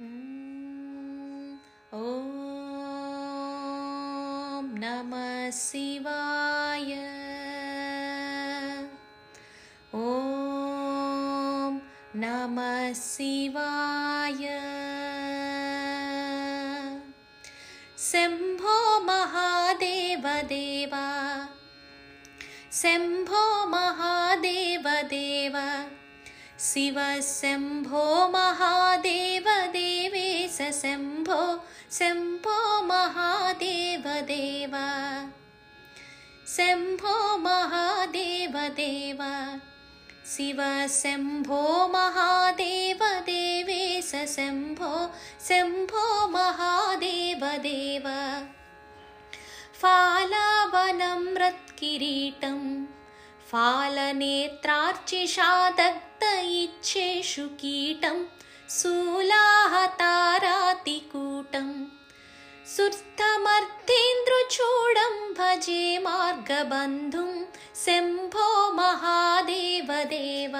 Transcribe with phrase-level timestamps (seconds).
[0.00, 0.04] ॐ
[4.74, 6.92] नमः शिवाय।
[9.94, 11.78] ॐ
[12.16, 14.60] नमः शिवाय।
[17.98, 21.48] शम्भो महादेवदेवा।
[22.72, 25.84] शम्भो महादेवदेव।
[26.60, 28.28] शिव शम्भो
[30.62, 34.72] शम्भो शम्भो महादेवदेव।
[36.48, 39.18] शम्भो महादेवदेव।
[40.36, 45.14] शिव शम्भो महादेवदेवेश शम्भो
[45.48, 48.02] शम्भो महादेवदेव।
[49.82, 52.86] फालावनं रत्किरीटं
[53.52, 58.37] फालनेत्रार्चिषा दग्ध इच्छेषु कीटं
[65.98, 67.44] मार्गबन्धुं
[67.84, 70.52] शम्भो महादेवदेव।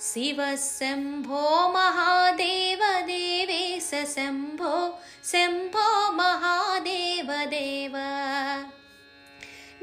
[0.00, 7.92] शिव शम्भो महादेवदेवेश शम्भो शम्भो महादेवदेव।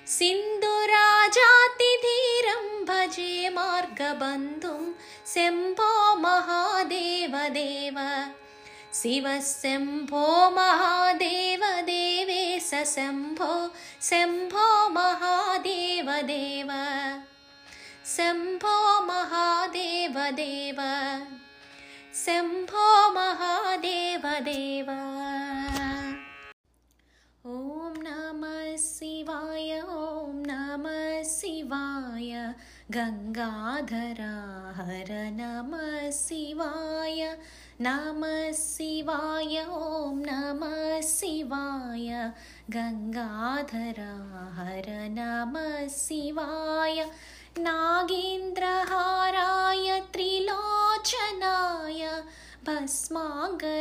[0.06, 4.92] सिन्धुराजातिधीरं भजे मार्गबन्धुं
[5.26, 8.26] शम्भो महादेवदेव।
[8.94, 13.70] शिव शम्भो महादेवदेवेश शम्भो
[14.02, 16.68] शम्भो महादेवदेव।
[18.16, 20.76] शम्भो महादेवदेव।
[22.14, 24.86] शम्भो महादेवदेव
[27.46, 32.30] ॐ नमः शिवाय ॐ नमः शिवाय
[32.96, 34.36] गङ्गाधरा
[34.76, 35.10] हर
[35.40, 37.20] नमः शिवाय
[37.86, 42.08] नमः शिवाय ॐ नमः शिवाय
[42.76, 44.14] गङ्गाधरा
[44.60, 44.88] हर
[45.18, 47.04] नमः शिवाय
[47.66, 48.66] नागेन्द्रहाराय
[50.14, 52.02] त्रिलोचनाय
[52.68, 53.76] भस्मागरागाय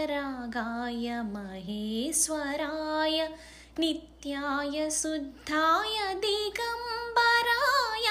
[1.33, 3.19] महेश्वराय
[3.79, 8.07] नित्याय शुद्धाय दिगम्बराय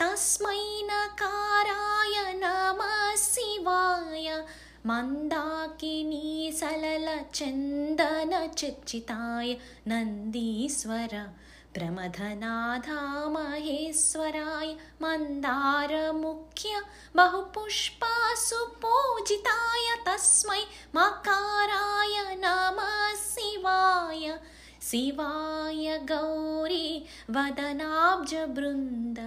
[0.00, 4.28] तस्मै नकाराय नमः शिवाय।
[4.86, 6.28] मन्दाकिनी
[6.60, 9.50] सललचन्दनचर्चिताय
[9.88, 11.12] नन्दीश्वर
[11.74, 13.00] प्रमथनाथा
[13.34, 14.70] महेश्वराय
[15.02, 16.70] मन्दारमुख्य
[17.16, 20.62] बहुपुष्पासु पूजिताय तस्मै
[20.96, 22.92] मकाराय नमः
[23.28, 24.24] शिवाय
[24.88, 26.86] शिवाय गौरी
[27.36, 29.18] वदनाब्जबृन्द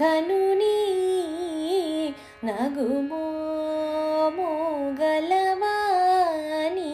[0.00, 0.76] కనుని
[5.52, 6.92] నగుమోగలవాని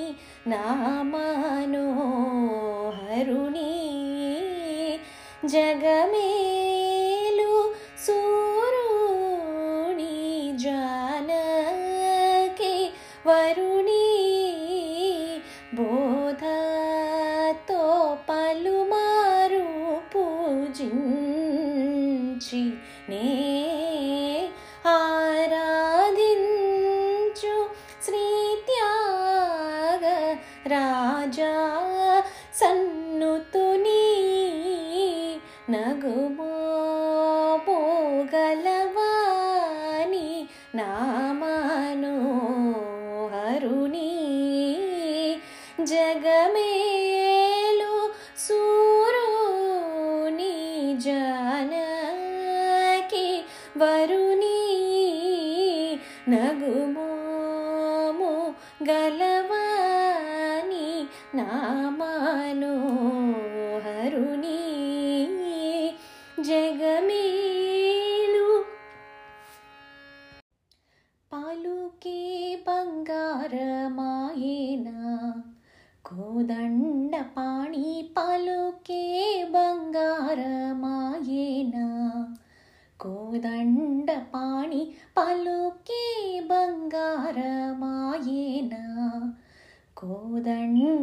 [0.49, 1.26] నామా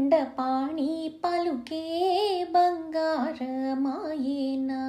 [0.03, 0.93] కోదండ పాణి
[1.23, 1.81] పలుకే
[2.51, 4.79] బంగారమాయేనా?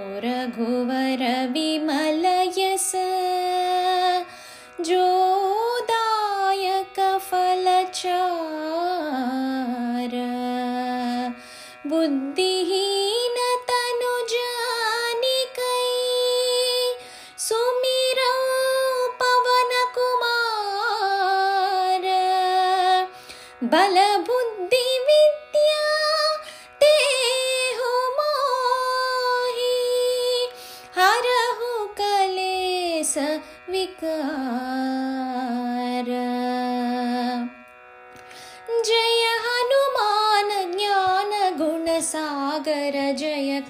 [42.89, 43.61] जय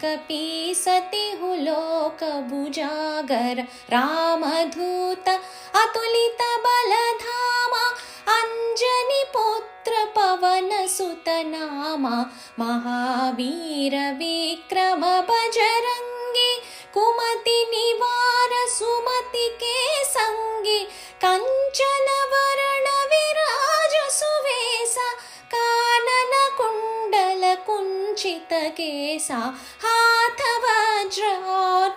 [1.63, 3.59] लोकभुजागर
[3.91, 7.85] रामधूत अतुलित बलधामा
[8.33, 12.15] अञ्जनि पुत्र पवन सुत नामा
[12.59, 16.51] महावीर विक्रम बजरङ्गि
[16.93, 19.77] कुमति निवार सुमति के
[20.13, 20.79] सङ्गि
[21.25, 22.07] कञ्चन
[28.17, 29.37] कुञ्चित केसा
[29.81, 31.27] हाथ वज्र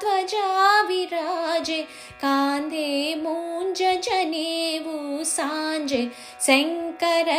[0.01, 0.49] ध्वजा
[0.89, 1.81] विराजे
[2.23, 2.91] कान्धे
[3.23, 6.03] मूञ्ज जनेवु साञ्जे
[6.47, 7.31] शङ्कर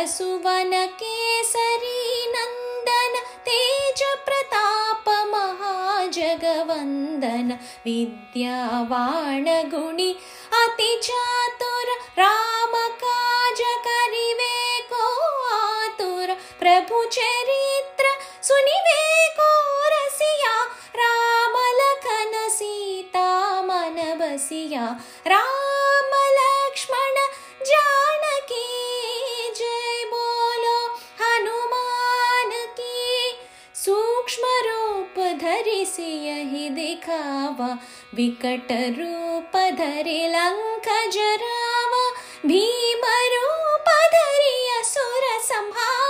[2.34, 3.14] नन्दन
[3.48, 6.28] तेज प्रताप महाजगवन्दन
[7.86, 10.10] विद्यावाण गुणि
[10.62, 12.74] अति चातुर राम
[13.04, 14.56] काज करिवे
[14.92, 15.04] को
[15.54, 16.28] आतुर
[16.60, 17.61] प्रभु चरित्र
[18.46, 19.50] सुनिवे को
[19.90, 20.54] रसिया
[20.96, 23.28] राम लखन सीता
[23.62, 24.86] मन बसिया
[25.26, 27.20] राम लक्ष्मण
[27.68, 28.64] जानकी
[29.58, 30.80] जय बोलो
[31.22, 33.30] हनुमान की।
[33.84, 37.72] सूक्ष्म रूप धरि सियहि दिखावा
[38.14, 42.04] विकट रूप धरि लङ्क जरावा
[42.46, 44.82] भीम रूप धरि
[45.44, 46.01] संहारे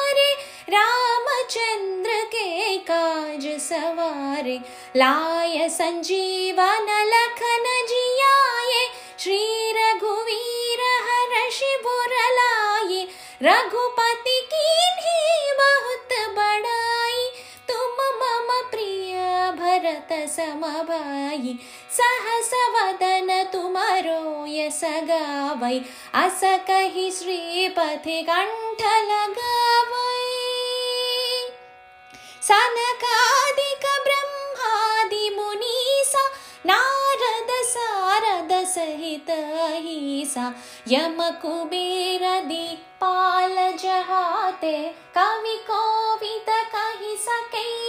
[1.55, 4.55] रामचन्द्र के काज सवारे
[4.97, 8.87] लाय सञ्जीवन लखन जियाये
[9.21, 9.41] श्री
[9.77, 13.03] रघुवीर हर्षि बुर लाये
[13.43, 17.29] रघुपति कीन्ही बहुत बड़ाई
[17.71, 19.17] तुम मम प्रिय
[19.61, 21.59] भरत समभाई
[21.99, 24.81] सहस वदन तुमरो यस
[25.11, 25.79] गावै
[26.25, 30.02] अस कहि श्रीपति कण्ठ लगावै
[32.53, 36.25] सनकादिक ब्रह्मादि मुनीसा
[36.67, 39.31] नारद सारद सहित
[40.89, 44.75] यम कुबेर दिक्पाल जहाते
[45.17, 47.82] कवि कोविद कहि सकै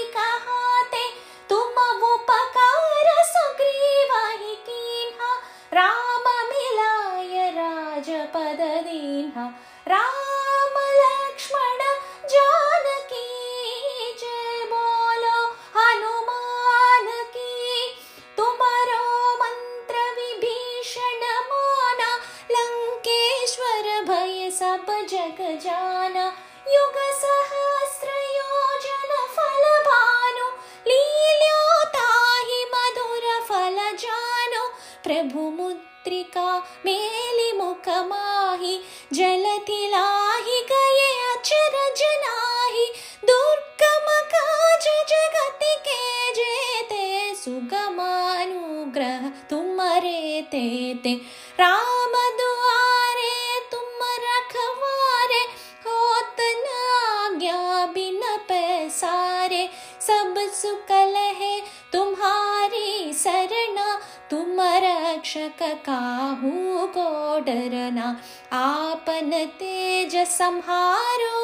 [35.05, 36.49] प्रभु मुद्रिका
[36.86, 38.75] मेलि मुख माहि
[39.13, 42.86] जलति लाहि गये अचरज नाही
[43.29, 45.99] दुर्गम काज जगति के
[46.39, 47.03] जेते
[47.43, 51.13] सुगमानुग्रह तुमरे तेते
[51.59, 52.52] राम दुआरे
[60.07, 61.61] सब सुकल है।
[61.93, 68.07] तुम्हारी सरना, तुम रक्षक काहू को डरना।
[68.53, 71.35] आपन तेज संहारो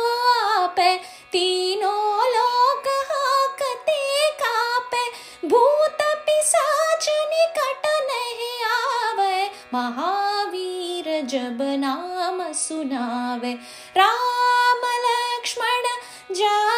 [0.59, 0.95] आपे,
[1.31, 5.05] तीनों लोक हाकते कापे।
[5.47, 13.53] भूत पिशाच निकट नहीं आवे, महावीर जब नाम सुनावे।
[13.97, 15.83] राम लक्ष्मण
[16.31, 16.68] जानकी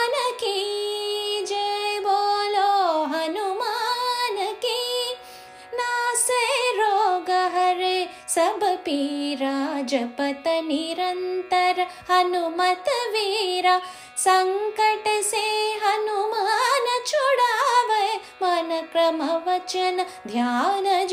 [10.62, 13.78] निरंतर हनुमत वीरा
[14.18, 15.46] संकट से
[15.84, 21.08] हनुमान छुड़ावे मन क्रम वचन ध्यान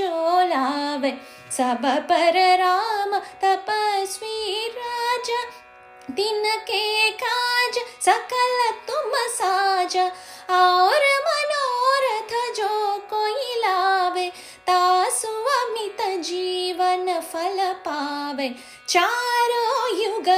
[1.59, 5.43] सब पर राम तपस्वी राजा
[6.11, 9.97] दिन के काज सकल तुम साज।
[10.51, 12.69] और मनोरथ जो
[13.11, 14.33] कोई लावे
[14.69, 18.55] तासु अमित जीवन फल पावे।
[18.89, 20.29] चारों युग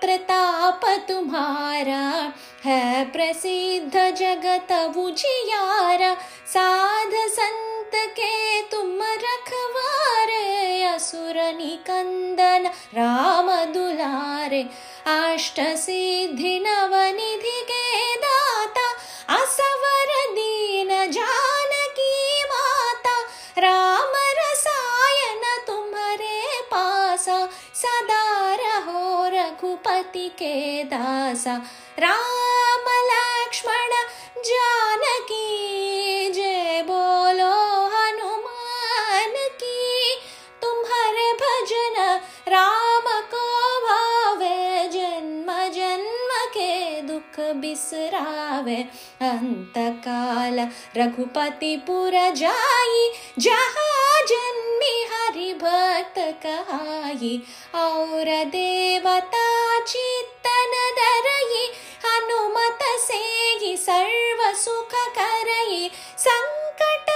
[0.00, 2.32] प्रताप तुम्हारा।
[2.64, 6.14] है प्रसिद्ध जगत उजियारा।
[6.46, 14.62] साध संत के तुम रखवारे। असुर निकंदन राम दुलारे।
[15.06, 18.90] अष्ट सिद्धि नवनिधि के दाता।
[19.36, 21.59] असवर दीन जानकी
[29.90, 31.54] पति के दासा।
[31.98, 33.90] राम लक्ष्मण
[34.42, 35.46] जानकी,
[36.30, 37.50] जय बोलो
[37.86, 40.14] हनुमान की।
[40.62, 43.46] तुम्हारे भजन राम को
[43.86, 48.82] भावे, जन्म जन्म के दुख बिसरावे।
[49.20, 50.60] अंत काल
[50.96, 54.69] रघुपति पुर जाई, जहा जन्म
[56.44, 57.36] कहाई
[57.74, 59.46] और देवता
[59.86, 61.66] चित्तन दरई
[62.04, 67.10] हनुमत से सर्व सुख करई संकट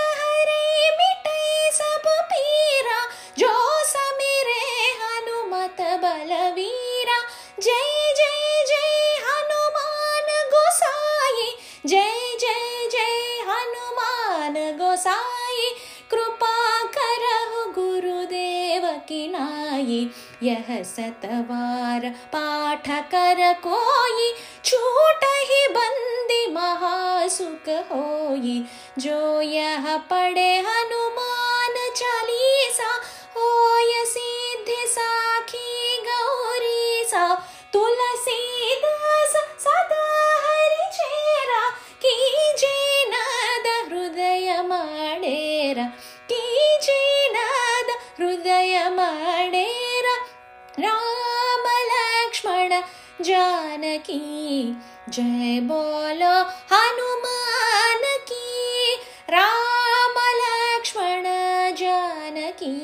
[19.04, 20.10] गुरुदेव की नाई
[20.42, 24.32] यह सतवार पाठ कर कोई
[24.64, 28.64] छूट ही बंदी महासुख होई।
[28.98, 32.90] जो यह पढ़े हनुमान चालीसा
[33.36, 37.34] होय सिद्धि साखी गौरी सा
[37.72, 40.13] तुलसीदास सदा
[48.74, 50.14] हृदय माडेरा
[50.84, 52.72] राम लक्ष्मण
[53.24, 54.18] जानकी
[55.14, 56.32] जय बोलो
[56.72, 58.94] हनुमान की
[59.34, 61.22] राम लक्ष्मण
[61.80, 62.74] जानकी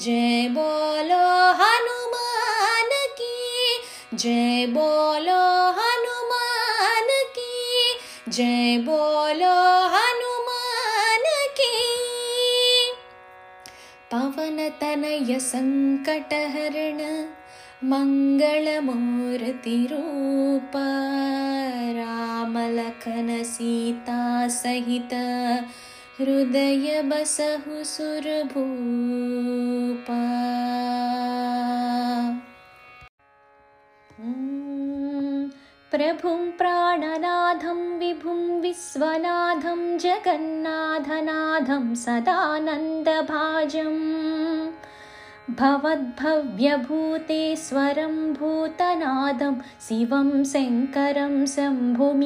[0.00, 1.22] जय बोलो
[1.62, 2.90] हनुमान
[3.20, 5.40] की जय बोलो
[5.80, 9.54] हनुमान की जय बोलो
[14.36, 16.98] पवनतनय सङ्कटहरण
[17.90, 18.76] मङ्गलमूर्तिरूप
[21.98, 24.18] रामलखन सीता
[24.58, 25.14] सहित
[26.18, 28.66] हृदय बसहु सुरभूप
[35.96, 44.02] प्रभुं प्राणनाथं विभुं विश्वनाथं जगन्नाथनाथं सदानन्दभाजम्।
[45.60, 49.54] भवद्भव्यभूतेश्वरं भूतनादं
[49.88, 52.22] शिवं शङ्करं शम्भुमीसानमीडे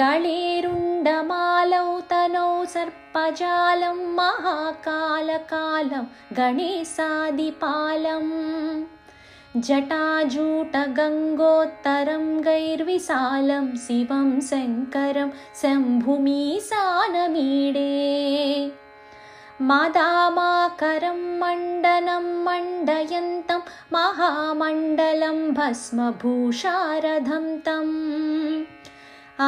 [0.00, 6.06] गणेरुण्डमालौ तनौ सर्पजालं महाकालकालं
[6.38, 8.32] गणेशादिपालम्
[9.56, 15.30] जटाजूटगङ्गोत्तरं गैर्विशालं शिवं शङ्करं
[15.60, 16.34] शम्भुमीसानमीडे
[19.70, 27.96] मादामाकरं मण्डनं मण्डयन्तं महामण्डलं भस्मभूषारधं तम्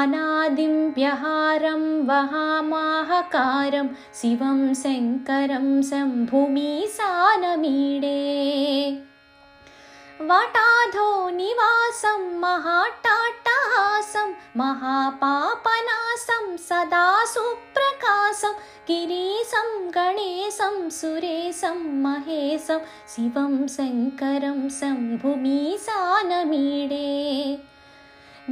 [0.00, 3.88] अनादिं व्यहारं वहामाहकारं
[4.22, 6.58] शिवं शङ्करं शम्भुमीसानमीडे
[10.28, 22.82] वटाधो निवासं महाटाटहासं महापापनासं सदा सुप्रकाशं गिरीशं गणेशं सुरेशं महेशं
[23.14, 25.38] शिवं शङ्करं शम्भुमीसानमीडे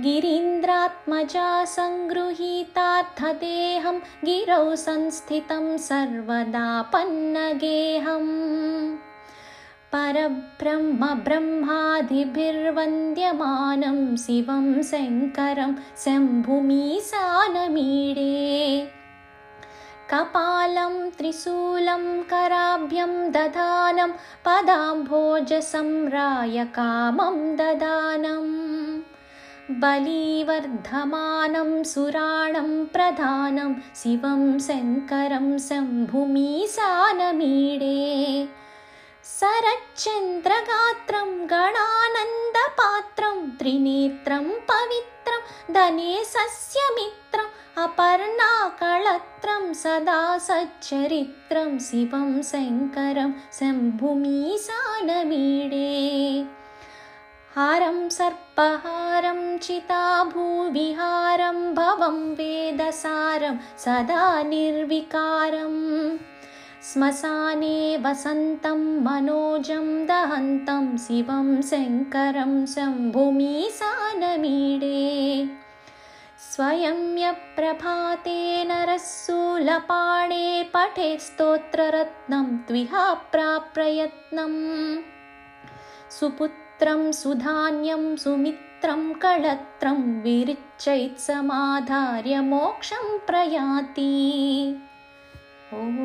[0.04, 2.38] गिरीन्द्रात्मजा सङ्गृहीतार्थदेहं
[4.24, 8.32] गिरौ संस्थितं सर्वदा पन्नगेहम्
[9.92, 15.72] परब्रह्म ब्रह्मादिभिर्वन्द्यमानं शिवं शङ्करं
[16.02, 16.74] शम्भुमीसानमीडे
[20.10, 24.12] कपालं त्रिशूलं कराभ्यं दधानं
[24.44, 28.54] पदाम्भोजसंरायकामं ददानम्
[29.80, 33.72] बलिवर्धमानं सुराणं प्रधानं
[34.02, 36.38] शिवं शङ्करं शम्भुमीसानमीडे
[39.40, 45.42] सरच्चन्द्रगात्रं गणानन्दपात्रं त्रिनेत्रं पवित्रं
[45.74, 54.62] धने सस्यमित्रम् अपर्णाकळत्रं सदा सच्चरित्रं शिवं शङ्करं शम्भुमीसानमीडे
[57.56, 65.78] हारं सर्पहारं चिताभूविहारं भवं वेदसारं सदा निर्विकारम्
[66.88, 73.80] श्मशाने वसन्तं मनोजं दहन्तं शिवं शङ्करं शम्भुमीसानमीडे
[76.46, 78.38] स्वयं यप्रभाते
[78.70, 84.58] नरस्सूलपाणे पठे स्तोत्ररत्नं त्विहा प्राप्रयत्नम्
[86.18, 91.24] सुपुत्रं सुधान्यं सुमित्रं कळत्रं विरिच्चैत्समाधार्य
[92.50, 94.12] मोक्षं प्रयाति
[95.74, 95.96] ॐ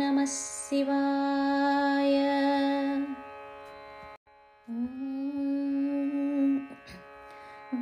[0.00, 2.14] नमः शिवाय।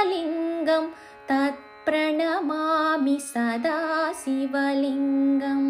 [0.02, 0.86] सञ्चितपापविनाशकलिङ्गं
[1.30, 3.80] तत्प्रणमामि सदा
[4.22, 5.68] शिवलिङ्गम्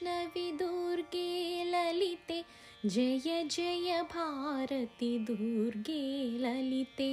[0.03, 2.43] वैष्णवि दुर्गे ललिते
[2.87, 6.03] जय जय भारति दुर्गे
[6.39, 7.11] ललिते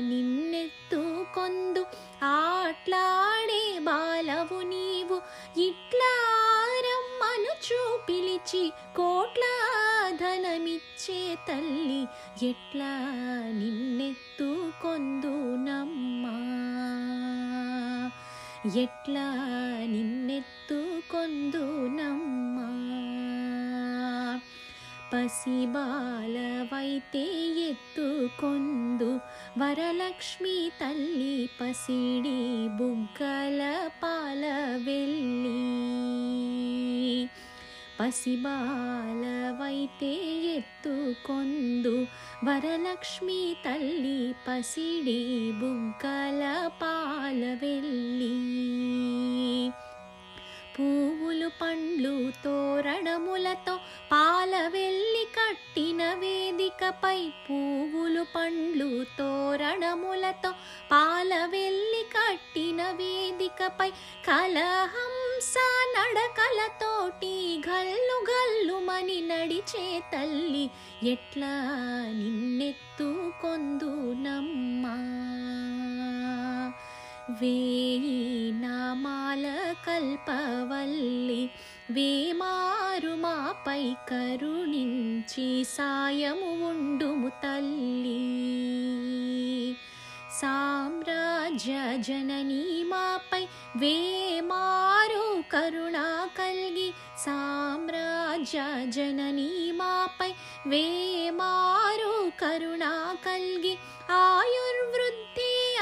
[0.00, 1.86] నిన్నెత్తు కొందు
[2.22, 5.22] ఆట్లాడే బాలవు నీవు?
[5.60, 6.12] ఇట్లా
[6.80, 9.42] రమ్మనుచు పిలిచి కోట్ల
[10.16, 12.08] ధనమిచ్చే తల్లి
[12.42, 12.98] ఎట్లా
[13.52, 16.36] నిన్నెత్తు కొందు నమ్మా?
[18.76, 19.26] ఎట్లా
[19.86, 20.55] నిన్నెత్తు
[21.10, 22.68] కొందునమ్మా
[25.10, 25.76] పసిబాలవైతే
[27.66, 29.10] ఎత్తుకొందు
[29.58, 32.40] వరలక్ష్మి తల్లి పసిడి
[32.70, 33.62] బుగ్గల
[34.02, 34.42] పాల
[34.86, 35.54] వెళ్ళి
[38.00, 38.52] పసిబాలవైతే
[40.56, 41.94] ఎత్తుకొందు
[42.46, 45.20] వరలక్ష్మి తల్లి పసిడి
[45.60, 46.42] బుగ్గల
[46.82, 48.34] పాల వెళ్ళి
[50.76, 52.12] పువ్వులు పండ్లు
[52.44, 53.74] తోరణములతో
[54.10, 60.50] పాల వెళ్ళి కట్టిన వేదికపై పువ్వులు పండ్లు తోరణములతో
[60.92, 63.90] పాల వెళ్ళి కట్టిన వేదికపై
[64.28, 65.54] కలహంస
[65.94, 67.34] నడకలతోటి
[67.68, 70.64] గల్లు గల్లుమని నడిచే తల్లి
[71.06, 71.54] ఎట్లా
[72.18, 73.08] నిన్నెత్తు
[73.42, 74.96] కొందునమ్మా
[78.60, 81.50] నామాల కల్పవల్లి
[81.90, 88.22] వేమారు మాపై కరుణించి సాయము ఉండుము తల్లి.
[90.40, 93.42] సామ్రాజ్య జననీ మాపై
[93.76, 100.32] వేమారు కరుణా కల్గి సామ్రాజ్య జననీ మాపై
[100.66, 102.84] వేమారు కరుణ
[103.26, 103.78] కల్గి
[104.10, 105.35] ఆయుర్వృద్ధి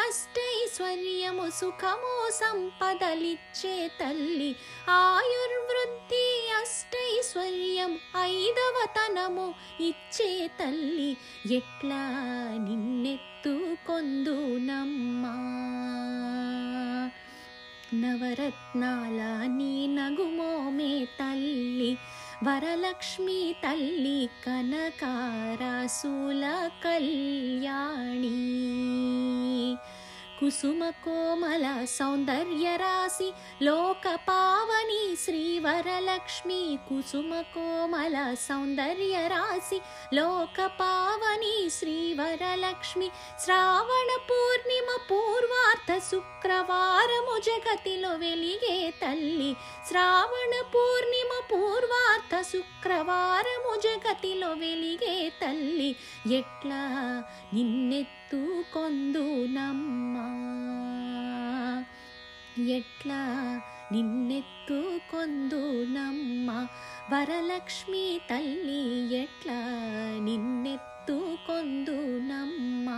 [0.05, 4.49] అష్టైశ్వర్యము సుఖము సంపదలిచ్చే తల్లి
[4.95, 6.27] ఆయుర్వృద్ధి
[6.59, 7.93] అష్టైశ్వర్యం
[8.25, 9.47] ఐదవ తనము
[9.83, 11.11] ఇచ్చే తల్లి
[11.59, 12.03] ఎట్లా
[12.65, 13.55] నిన్నెత్తు
[13.87, 15.35] కొందునమ్మా
[18.05, 19.21] నవరత్నాల
[19.57, 21.91] నీ నగుమోమే తల్లి
[22.47, 24.95] वरलक्ष्मी तल्लि कनकारसुलकल्याणी।
[30.45, 33.29] కుసుమ కోమల కుసుమకోమల సౌందర్యరాశి
[33.63, 39.79] లోకపావని శ్రీవరలక్ష్మి కుసుమ కోమల కుసుమకోమల సౌందర్యరాశి
[40.15, 43.09] లోకపావని శ్రీవరలక్ష్మి
[43.45, 49.51] శ్రావణ పూర్ణిమ పూర్వార్థ శుక్రవారము జగతిలో వెలిగే తల్లి
[49.89, 55.91] శ్రావణ పూర్ణిమ పూర్వార్థ శుక్రవారము జగతిలో వెలిగే తల్లి
[56.35, 56.83] ఎట్లా
[57.55, 60.17] నిన్నెత్తి ఎన్నెత్తుకొందునమ్మ
[62.59, 63.21] ఎట్లా
[63.93, 66.49] నిన్నెత్తుకొందునమ్మ?
[67.13, 68.81] వరలక్ష్మి తల్లి
[69.15, 69.59] ఎట్లా
[70.19, 72.89] నిన్నెత్తుకొందునమ్మ?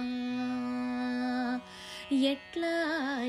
[2.12, 2.74] ఎట్లా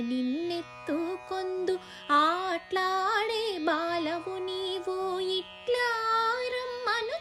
[0.01, 1.77] నిన్నెత్తుకొందు?
[2.11, 5.56] ఆట్లాడే బాలవు నీవు ఇట్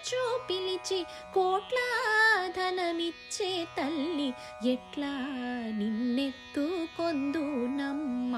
[0.06, 0.98] రమ్మనుచూ పిలిచి
[1.34, 1.78] కోట్ల
[2.56, 4.28] ధనమిచ్చే తల్లి
[4.72, 5.10] ఎట్లా
[5.78, 6.64] నిన్నెత్తు
[6.96, 8.34] కొందునమ్మ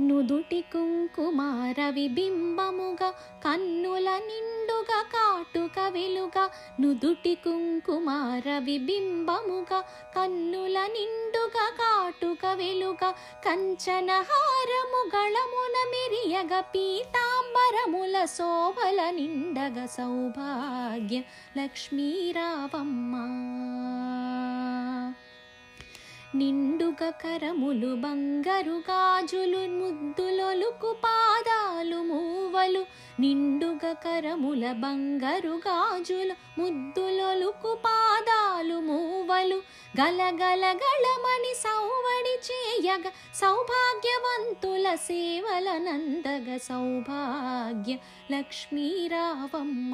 [0.00, 3.14] నుదుటి కుంకుమార విబింబముగా
[3.44, 6.42] కన్నుల నిండు కాటుగా కాటుక వెలుగా
[6.80, 9.78] నుదుటి కుంకుమార విబింబముగా
[10.16, 13.10] కన్నుల నిండుగా కాటుక వెలుగా
[13.46, 21.22] కంచన హారము గళమున మెరియగ పీతాంబరముల శోభల నిండగ సౌభాగ్య
[21.56, 23.24] లక్ష్మీరావమ్మా.
[26.34, 32.86] నిండుగ కరములు బంగరు గాజులు ముద్దులొలుకు పాదాలు మూవలు.
[33.20, 39.56] నిండుగ కరముల బంగరు గాజులు ముద్దులొలుకు పాదాలు మూవలు.
[40.00, 43.02] గలగల గళమని సౌవడి చేయగ
[43.34, 47.96] సౌభాగ్యవంతుల సేవల నందగ సౌభాగ్య
[48.30, 49.92] లక్ష్మీరావమ్మ.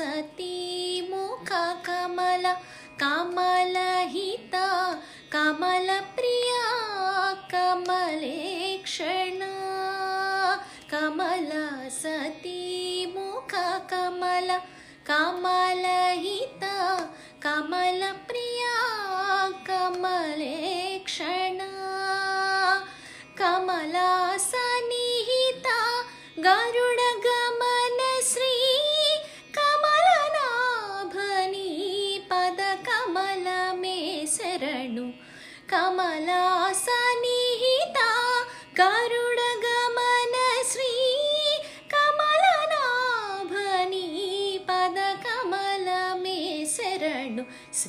[0.00, 1.50] सती मुख
[1.86, 2.46] कमल
[3.00, 3.74] कमल
[4.12, 4.68] कमलेक्षणा
[5.32, 6.62] कमल प्रिया
[7.52, 9.42] कमलेक्षण
[10.92, 11.50] कमल
[11.98, 12.62] सती
[13.16, 13.54] मुख
[13.90, 14.50] कमल कमल मुखकमल
[15.08, 16.76] कमलहिता
[17.44, 18.74] कमलप्रिया
[19.68, 21.70] कमलेक्षणा
[23.38, 24.10] कमला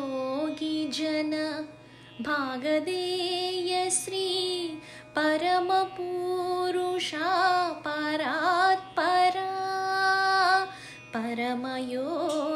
[0.00, 1.32] परमयोगीजन
[2.26, 4.26] भागदेयश्री
[5.16, 6.37] परमपू
[7.14, 9.48] परात् परा
[11.14, 12.47] परमयो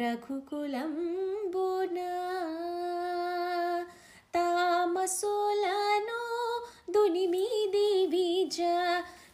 [0.00, 1.98] రఘుకులంబున
[4.34, 6.20] తామసోలను
[6.94, 8.58] దునిమీది విజ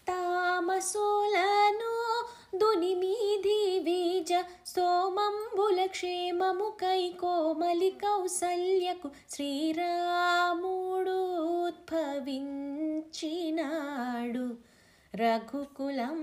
[0.08, 1.92] తామసోలను
[2.60, 4.32] దునిమీది విజ
[4.66, 11.18] సోమంబుల క్షేమము కై కోమలి కౌసల్యకు శ్రీరాముడు
[11.64, 12.06] ఉద్భవించినాడు
[15.14, 16.18] రఘుకులం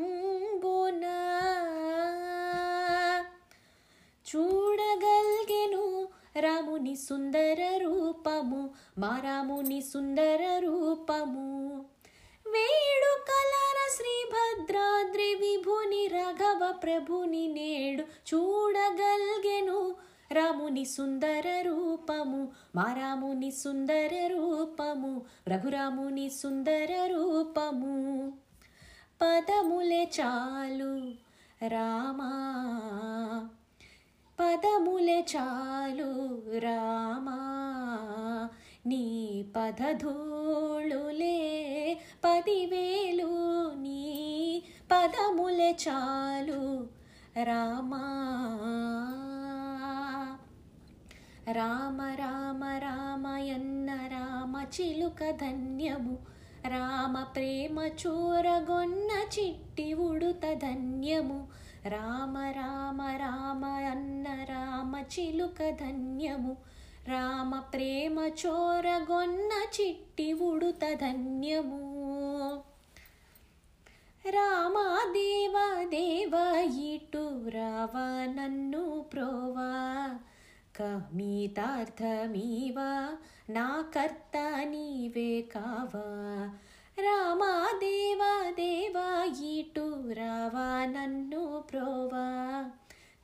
[6.81, 11.75] రాముని సుందర రూపము మా రాముని సుందర రూపము.
[12.47, 19.95] వేడుకలర శ్రీభద్రాద్రి విభుని రాఘవ ప్రభుని నేడు చూడగల్గెను.
[20.31, 28.33] రాముని సుందర రూపము మా రాముని సుందర రూపము రఘురాముని సుందర రూపము.
[29.21, 31.11] పదములే చాలు
[31.67, 32.37] రామా.
[34.41, 37.37] పదములే చాలు రామా.
[38.85, 40.37] నీ పదధూళులే
[42.25, 43.29] పదివేలు
[43.81, 46.87] నీ పదములే చాలు
[47.43, 48.05] రామా.
[51.51, 56.17] రామ రామ రామయన్న రామ చిలుక ధన్యము.
[56.67, 61.60] రామ ప్రేమ చూరగొన్న చిట్టి ఉడుత ధన్యము.
[61.87, 66.57] రామ రామ రామ అన్న రామ చిలుక ధన్యము.
[67.07, 72.63] రామ ప్రేమ చోరగొన్న చిట్టి ఉడుత ధన్యము.
[74.29, 77.91] రామా దేవ దేవ ఇటు రావ
[78.33, 80.09] నన్ను ప్రోవా.
[80.75, 83.09] కమీతార్థమీవా
[83.49, 86.49] నా కర్త నీవే కావా.
[87.00, 87.52] రామా
[87.82, 88.22] దేవ
[88.58, 88.96] దేవ
[89.50, 89.86] ఇటు
[90.18, 92.26] రావా నన్ను ప్రోవా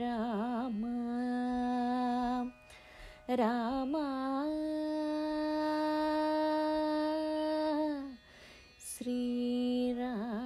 [0.00, 0.82] राम
[3.40, 4.06] रामा
[8.88, 10.45] श्रीराम